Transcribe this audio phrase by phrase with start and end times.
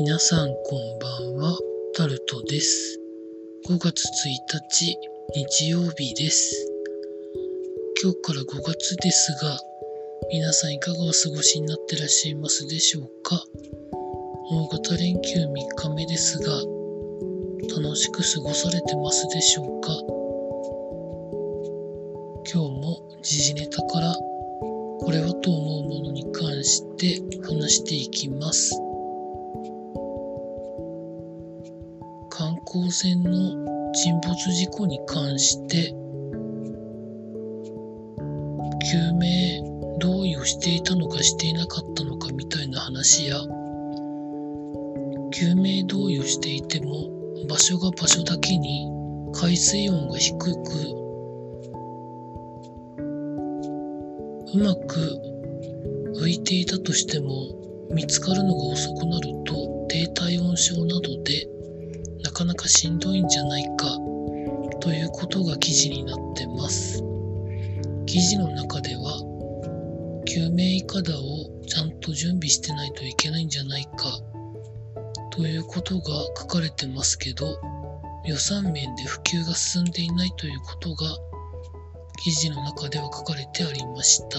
[0.00, 1.08] 皆さんこんば
[1.40, 1.58] んは、
[1.96, 3.00] タルトです。
[3.68, 4.96] 5月1日、
[5.34, 6.54] 日曜日です。
[8.00, 9.58] 今日から5月ですが、
[10.30, 13.42] 皆さんいかがお過ごしになってらっしゃいますでしょうか？
[14.52, 16.52] 大型連休3日目ですが、
[17.82, 19.88] 楽しく過ごされてますでしょうか？
[22.54, 28.72] 今日も時事ネタからこれはと思うものに関して話していきます。
[32.70, 35.94] 観光船の沈没事故に関して
[38.90, 39.62] 救命
[39.98, 43.38] 同意をしていたのかしていなかったのかみたいな話や
[45.32, 47.08] 救命同意をしていても
[47.48, 48.86] 場所が場所だけに
[49.32, 50.48] 海水温が低く
[54.52, 55.18] うまく
[56.20, 57.30] 浮いていたとしても
[57.94, 61.57] 見つかるのが遅くなると低体温症などで
[62.38, 63.88] かなかしんどいんじゃないか
[64.78, 67.02] ということが記事になってます。
[68.06, 73.90] 記事の中では救命いかだをちゃんと準備してないといけないんじゃないか
[75.32, 76.04] ということが
[76.38, 77.60] 書かれてますけど
[78.24, 81.08] 予算面で普及が進んでいないということが
[82.22, 84.38] 記事の中では書かれてありました。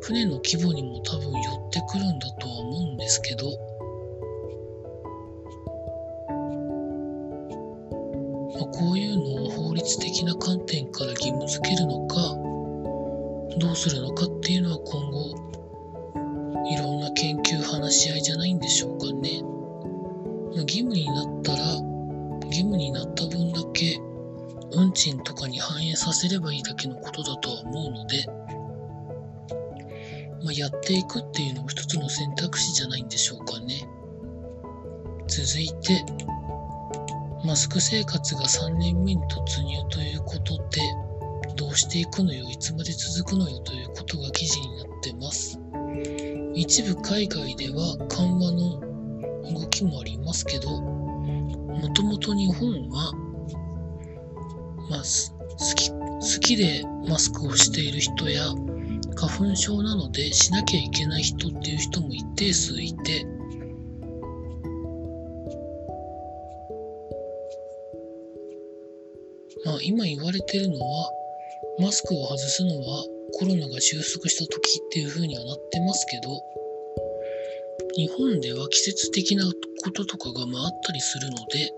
[0.00, 3.73] 船の規模にも多分寄ってくるんだとは思うんですけど
[8.78, 12.16] こういうのを法律的な観点から義務付けるのか
[13.58, 15.44] どうするのかっていうのは今後
[16.68, 19.42] いろんな研究話し合いじゃないんでしょうかね。
[20.56, 21.58] 義務になったら
[22.46, 24.00] 義務になった分だけ
[24.72, 28.26] 運賃とかに反映させればいいだけのことだとは思うので、
[30.42, 33.88] まあ、やっていくっていうのも一つの選択肢じゃないんでしょうかね。
[35.28, 36.04] 続いて
[37.44, 40.80] マスク生活が3年目に突入ということで、
[41.56, 45.60] どうしていくのよ、いつまで続くのよということが記事になってます。
[46.54, 48.80] 一部海外では緩和の
[49.60, 53.12] 動きもありますけど、もともと日本は、
[54.88, 58.42] まあ、好き、好きでマスクをしている人や、
[59.16, 63.26] 花粉症なのでしなきゃいけない人っていう人も一定数いて、
[69.64, 71.10] まあ、今言われてるのは、
[71.78, 73.04] マスクを外すのは
[73.38, 76.42] コロナが収束した時っていう風にはなってますけど、
[77.96, 81.72] 日本では季節的なこととかがまああったりするので、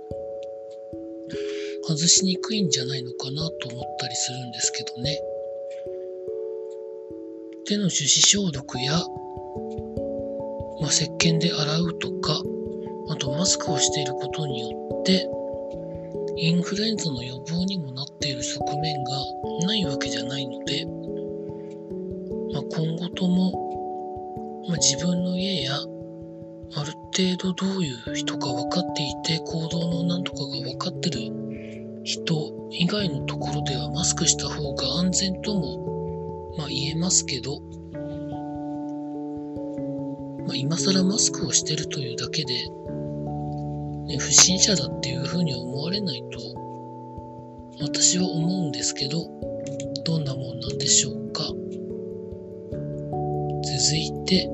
[1.89, 5.21] 外しにくいんじゃないのかなと思ったりするんですけどね。
[7.67, 8.93] 手の手指消毒や、
[10.81, 12.41] まあ、石鹸で洗うとか、
[13.09, 15.29] あとマスクをしていることによって、
[16.39, 19.11] インフルエンザの予防にもなっている側面が
[19.67, 20.85] ないわけじゃないので、
[22.53, 23.53] まあ、今後とも、
[24.69, 31.21] まあ、自分の家やある程度どういう人か分かっていて行動の何とかが分かってる
[32.05, 37.61] 人以外のところではマスクした方が安全とも、まあ、言えますけど、
[40.47, 42.69] まあ、今更マスクをしてるというだけで
[44.07, 46.39] ね、不審者だっていうふうに思われないと
[47.81, 49.27] 私は思うんですけど
[50.05, 51.43] どんなもんなんでしょうか。
[53.79, 54.49] 続いて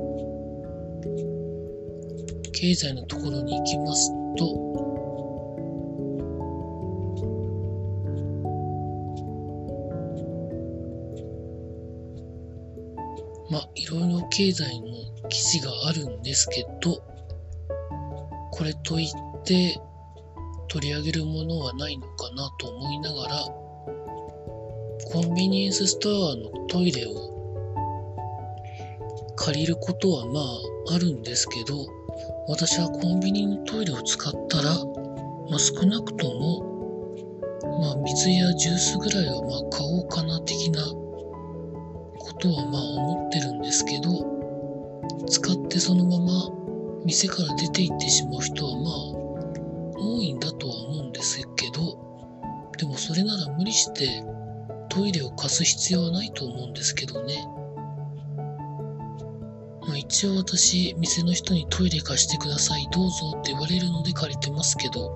[2.52, 4.72] 経済のところに行きますと
[13.50, 17.02] まあいろいろ経済の記事があるんですけど
[18.50, 19.80] これといって
[20.68, 23.62] 取り上げるものはないのかなと思いながら
[25.12, 27.32] コンビニエンスストアのトイレを
[29.36, 31.86] 借りることはまああるんですけど
[32.48, 34.74] 私はコンビニのトイレを使ったら、
[35.50, 44.32] まあ、少なくとも、まあ、水やジュースぐらいはまあ買おうかな的なことはまあ思ってるんですけど
[45.28, 46.50] 使ってそのまま
[47.04, 49.21] 店から出て行ってしまう人はまあ
[50.02, 51.98] 多いんだとは思うんですけど
[52.78, 54.22] でもそれなら無理して
[54.88, 57.46] トイレを貸す必要はないと思うんですけどね
[59.86, 65.14] まあ一応私店の人にトイレ貸してくださいどうぞって言われるので借りてますけど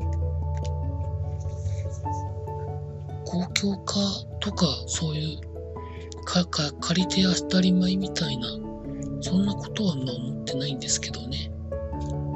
[3.24, 4.00] 公共化
[4.40, 8.48] とかそういうかか借りて当たり前みたいな
[9.20, 11.50] そんなことはまあ思ってないんですけどね。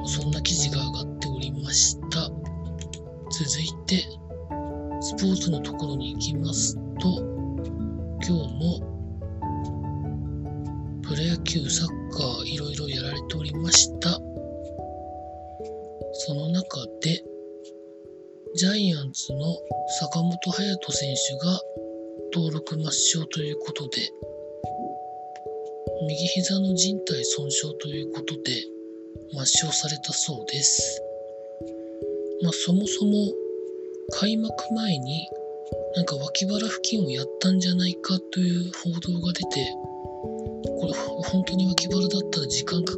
[0.05, 2.00] そんな記事が上がっておりました。
[3.41, 4.05] 続いて、
[5.01, 7.09] スポーツのところに行きますと、
[8.23, 8.81] 今日も
[11.03, 14.11] プロ野球、サッカー、いろいろやられておりました。
[16.13, 17.25] その中で、
[18.57, 19.57] ジャイアンツの
[20.01, 21.59] 坂本勇人選手が
[22.35, 24.03] 登録抹消ということで、
[26.07, 28.53] 右膝の靭帯損傷ということで
[29.35, 31.03] 抹消されたそうです。
[32.43, 33.13] まあそもそも
[34.19, 35.29] 開幕前に
[35.97, 39.75] なんか脇腹付近をやったんじゃないかという報道が出て、
[40.81, 40.93] これ
[41.25, 42.97] 本当に脇腹だったら時間か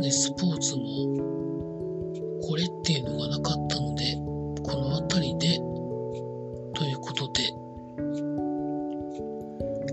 [0.00, 0.82] でスポーツも
[2.42, 4.16] これっていうのがなかったので、
[4.62, 5.56] この辺りで
[6.74, 7.42] ということで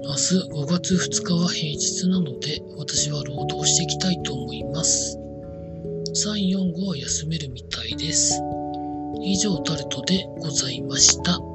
[0.07, 5.19] 明日5月2日は平日なので、私は労働していきたいと思います。
[6.15, 8.41] 3、4、5は休めるみたいです。
[9.21, 11.46] 以上タルトでございました。